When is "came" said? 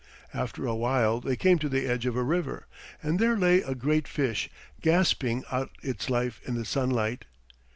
1.35-1.59